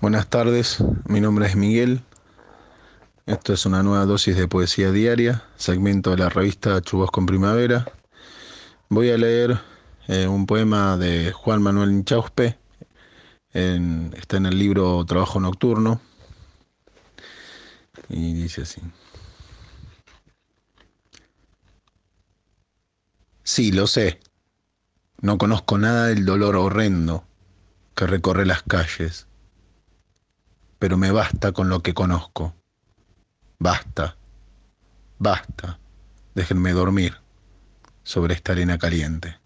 [0.00, 2.00] Buenas tardes, mi nombre es Miguel.
[3.26, 7.84] Esto es una nueva dosis de poesía diaria, segmento de la revista Chubos con Primavera.
[8.88, 9.60] Voy a leer
[10.08, 12.58] eh, un poema de Juan Manuel Inchauspe,
[13.52, 16.00] está en el libro Trabajo Nocturno,
[18.08, 18.80] y dice así.
[23.42, 24.18] Sí, lo sé.
[25.20, 27.22] No conozco nada del dolor horrendo
[27.94, 29.26] que recorre las calles
[30.80, 32.54] pero me basta con lo que conozco.
[33.58, 34.16] Basta,
[35.18, 35.78] basta,
[36.34, 37.18] déjenme dormir
[38.02, 39.39] sobre esta arena caliente.